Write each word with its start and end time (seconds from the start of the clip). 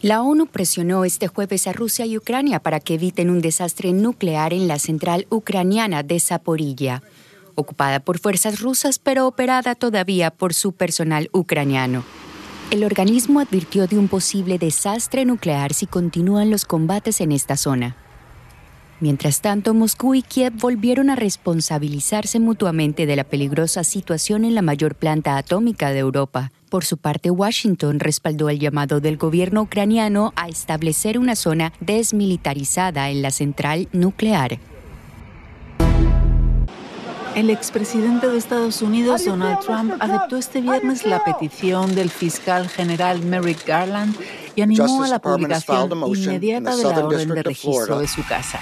La 0.00 0.22
ONU 0.22 0.46
presionó 0.46 1.04
este 1.04 1.26
jueves 1.26 1.66
a 1.66 1.72
Rusia 1.72 2.06
y 2.06 2.16
Ucrania 2.16 2.60
para 2.60 2.78
que 2.78 2.94
eviten 2.94 3.30
un 3.30 3.40
desastre 3.40 3.92
nuclear 3.92 4.52
en 4.52 4.68
la 4.68 4.78
central 4.78 5.26
ucraniana 5.28 6.04
de 6.04 6.20
Zaporilla, 6.20 7.02
ocupada 7.56 7.98
por 7.98 8.20
fuerzas 8.20 8.60
rusas 8.60 9.00
pero 9.00 9.26
operada 9.26 9.74
todavía 9.74 10.30
por 10.30 10.54
su 10.54 10.70
personal 10.70 11.28
ucraniano. 11.32 12.04
El 12.70 12.84
organismo 12.84 13.40
advirtió 13.40 13.88
de 13.88 13.98
un 13.98 14.06
posible 14.06 14.58
desastre 14.58 15.24
nuclear 15.24 15.74
si 15.74 15.86
continúan 15.86 16.48
los 16.50 16.64
combates 16.64 17.20
en 17.20 17.32
esta 17.32 17.56
zona. 17.56 17.96
Mientras 19.00 19.40
tanto, 19.42 19.74
Moscú 19.74 20.16
y 20.16 20.22
Kiev 20.22 20.54
volvieron 20.54 21.08
a 21.08 21.14
responsabilizarse 21.14 22.40
mutuamente 22.40 23.06
de 23.06 23.14
la 23.14 23.22
peligrosa 23.22 23.84
situación 23.84 24.44
en 24.44 24.56
la 24.56 24.62
mayor 24.62 24.96
planta 24.96 25.36
atómica 25.36 25.90
de 25.90 26.00
Europa. 26.00 26.50
Por 26.68 26.84
su 26.84 26.96
parte, 26.96 27.30
Washington 27.30 28.00
respaldó 28.00 28.48
el 28.48 28.58
llamado 28.58 29.00
del 29.00 29.16
gobierno 29.16 29.62
ucraniano 29.62 30.32
a 30.34 30.48
establecer 30.48 31.16
una 31.16 31.36
zona 31.36 31.72
desmilitarizada 31.78 33.08
en 33.10 33.22
la 33.22 33.30
central 33.30 33.88
nuclear. 33.92 34.58
El 37.36 37.50
expresidente 37.50 38.28
de 38.28 38.36
Estados 38.36 38.82
Unidos, 38.82 39.24
Donald 39.24 39.60
Trump, 39.60 39.92
aceptó 40.00 40.38
este 40.38 40.60
viernes 40.60 41.06
la 41.06 41.22
petición 41.22 41.94
del 41.94 42.10
fiscal 42.10 42.68
general 42.68 43.22
Merrick 43.22 43.64
Garland 43.64 44.16
y 44.56 44.62
animó 44.62 45.04
a 45.04 45.08
la 45.08 45.20
publicación 45.20 45.88
inmediata 46.16 46.74
de 46.74 46.82
la 46.82 47.06
orden 47.06 47.28
de 47.28 47.42
registro 47.44 48.00
de 48.00 48.08
su 48.08 48.26
casa. 48.26 48.58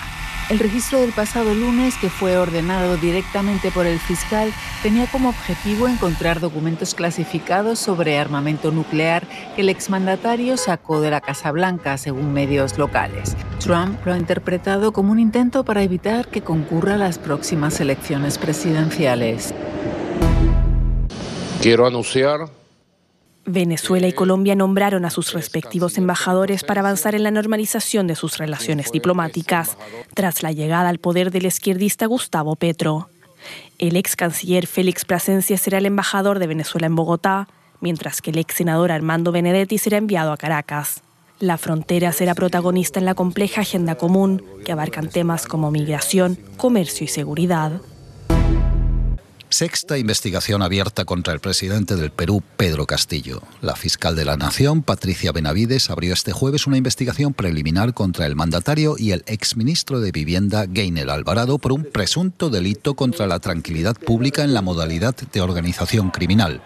El 0.48 0.60
registro 0.60 1.00
del 1.00 1.10
pasado 1.10 1.56
lunes, 1.56 1.96
que 1.96 2.08
fue 2.08 2.36
ordenado 2.36 2.96
directamente 2.96 3.72
por 3.72 3.84
el 3.84 3.98
fiscal, 3.98 4.52
tenía 4.80 5.08
como 5.08 5.30
objetivo 5.30 5.88
encontrar 5.88 6.38
documentos 6.38 6.94
clasificados 6.94 7.80
sobre 7.80 8.16
armamento 8.16 8.70
nuclear 8.70 9.26
que 9.56 9.62
el 9.62 9.68
exmandatario 9.68 10.56
sacó 10.56 11.00
de 11.00 11.10
la 11.10 11.20
Casa 11.20 11.50
Blanca, 11.50 11.98
según 11.98 12.32
medios 12.32 12.78
locales. 12.78 13.36
Trump 13.58 13.98
lo 14.06 14.12
ha 14.12 14.18
interpretado 14.18 14.92
como 14.92 15.10
un 15.10 15.18
intento 15.18 15.64
para 15.64 15.82
evitar 15.82 16.28
que 16.28 16.42
concurra 16.42 16.96
las 16.96 17.18
próximas 17.18 17.80
elecciones 17.80 18.38
presidenciales. 18.38 19.52
Quiero 21.60 21.88
anunciar 21.88 22.48
Venezuela 23.46 24.08
y 24.08 24.12
Colombia 24.12 24.56
nombraron 24.56 25.04
a 25.04 25.10
sus 25.10 25.32
respectivos 25.32 25.98
embajadores 25.98 26.64
para 26.64 26.80
avanzar 26.80 27.14
en 27.14 27.22
la 27.22 27.30
normalización 27.30 28.08
de 28.08 28.16
sus 28.16 28.38
relaciones 28.38 28.90
diplomáticas 28.90 29.76
tras 30.14 30.42
la 30.42 30.50
llegada 30.50 30.88
al 30.88 30.98
poder 30.98 31.30
del 31.30 31.46
izquierdista 31.46 32.06
Gustavo 32.06 32.56
Petro. 32.56 33.08
El 33.78 33.96
ex 33.96 34.16
canciller 34.16 34.66
Félix 34.66 35.04
Plasencia 35.04 35.56
será 35.58 35.78
el 35.78 35.86
embajador 35.86 36.40
de 36.40 36.48
Venezuela 36.48 36.88
en 36.88 36.96
Bogotá, 36.96 37.46
mientras 37.80 38.20
que 38.20 38.30
el 38.30 38.38
ex 38.38 38.54
senador 38.54 38.90
Armando 38.90 39.30
Benedetti 39.30 39.78
será 39.78 39.98
enviado 39.98 40.32
a 40.32 40.36
Caracas. 40.36 41.02
La 41.38 41.56
frontera 41.56 42.12
será 42.12 42.34
protagonista 42.34 42.98
en 42.98 43.04
la 43.04 43.14
compleja 43.14 43.60
agenda 43.60 43.94
común 43.94 44.42
que 44.64 44.72
abarcan 44.72 45.08
temas 45.08 45.46
como 45.46 45.70
migración, 45.70 46.36
comercio 46.56 47.04
y 47.04 47.08
seguridad. 47.08 47.80
Sexta 49.56 49.96
investigación 49.96 50.60
abierta 50.60 51.06
contra 51.06 51.32
el 51.32 51.40
presidente 51.40 51.96
del 51.96 52.10
Perú, 52.10 52.42
Pedro 52.58 52.84
Castillo. 52.84 53.40
La 53.62 53.74
fiscal 53.74 54.14
de 54.14 54.26
la 54.26 54.36
Nación, 54.36 54.82
Patricia 54.82 55.32
Benavides, 55.32 55.88
abrió 55.88 56.12
este 56.12 56.32
jueves 56.32 56.66
una 56.66 56.76
investigación 56.76 57.32
preliminar 57.32 57.94
contra 57.94 58.26
el 58.26 58.36
mandatario 58.36 58.96
y 58.98 59.12
el 59.12 59.24
exministro 59.26 60.00
de 60.00 60.12
Vivienda, 60.12 60.66
Gainer 60.68 61.08
Alvarado, 61.08 61.56
por 61.56 61.72
un 61.72 61.84
presunto 61.84 62.50
delito 62.50 62.92
contra 62.92 63.26
la 63.26 63.38
tranquilidad 63.38 63.96
pública 63.96 64.44
en 64.44 64.52
la 64.52 64.60
modalidad 64.60 65.16
de 65.16 65.40
organización 65.40 66.10
criminal. 66.10 66.60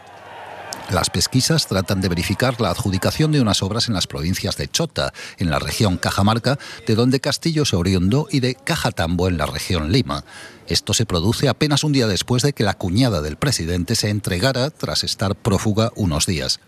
Las 0.90 1.08
pesquisas 1.08 1.68
tratan 1.68 2.00
de 2.00 2.08
verificar 2.08 2.60
la 2.60 2.70
adjudicación 2.70 3.30
de 3.30 3.40
unas 3.40 3.62
obras 3.62 3.86
en 3.86 3.94
las 3.94 4.08
provincias 4.08 4.56
de 4.56 4.66
Chota, 4.66 5.12
en 5.38 5.48
la 5.48 5.60
región 5.60 5.96
Cajamarca, 5.96 6.58
de 6.84 6.96
donde 6.96 7.20
Castillo 7.20 7.64
se 7.64 7.76
oriundó, 7.76 8.26
y 8.28 8.40
de 8.40 8.56
Cajatambo, 8.56 9.28
en 9.28 9.38
la 9.38 9.46
región 9.46 9.92
Lima. 9.92 10.24
Esto 10.66 10.92
se 10.92 11.06
produce 11.06 11.48
apenas 11.48 11.84
un 11.84 11.92
día 11.92 12.08
después 12.08 12.42
de 12.42 12.52
que 12.52 12.64
la 12.64 12.74
cuñada 12.74 13.22
del 13.22 13.36
presidente 13.36 13.94
se 13.94 14.08
entregara 14.08 14.70
tras 14.70 15.04
estar 15.04 15.36
prófuga 15.36 15.92
unos 15.94 16.26
días. 16.26 16.58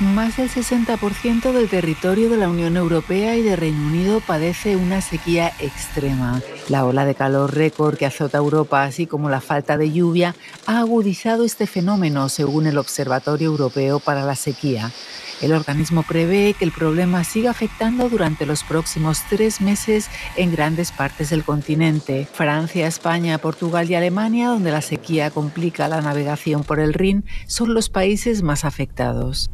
Más 0.00 0.36
del 0.36 0.50
60% 0.50 1.52
del 1.52 1.68
territorio 1.68 2.30
de 2.30 2.36
la 2.36 2.48
Unión 2.48 2.76
Europea 2.76 3.36
y 3.36 3.42
de 3.42 3.56
Reino 3.56 3.86
Unido 3.86 4.20
padece 4.20 4.76
una 4.76 5.00
sequía 5.00 5.52
extrema. 5.60 6.40
La 6.68 6.84
ola 6.84 7.04
de 7.04 7.14
calor 7.14 7.54
récord 7.54 7.96
que 7.96 8.06
azota 8.06 8.38
Europa, 8.38 8.84
así 8.84 9.06
como 9.06 9.28
la 9.28 9.40
falta 9.40 9.76
de 9.76 9.92
lluvia, 9.92 10.34
ha 10.66 10.80
agudizado 10.80 11.44
este 11.44 11.66
fenómeno, 11.66 12.28
según 12.28 12.66
el 12.66 12.78
Observatorio 12.78 13.48
Europeo 13.48 14.00
para 14.00 14.24
la 14.24 14.34
Sequía. 14.34 14.90
El 15.40 15.52
organismo 15.52 16.02
prevé 16.04 16.54
que 16.58 16.64
el 16.64 16.72
problema 16.72 17.22
siga 17.22 17.50
afectando 17.50 18.08
durante 18.08 18.46
los 18.46 18.64
próximos 18.64 19.22
tres 19.28 19.60
meses 19.60 20.08
en 20.36 20.52
grandes 20.52 20.90
partes 20.90 21.30
del 21.30 21.44
continente. 21.44 22.26
Francia, 22.32 22.86
España, 22.86 23.38
Portugal 23.38 23.90
y 23.90 23.94
Alemania, 23.94 24.48
donde 24.48 24.70
la 24.70 24.82
sequía 24.82 25.30
complica 25.30 25.88
la 25.88 26.00
navegación 26.00 26.64
por 26.64 26.80
el 26.80 26.94
Rin, 26.94 27.24
son 27.46 27.74
los 27.74 27.88
países 27.88 28.42
más 28.42 28.64
afectados. 28.64 29.50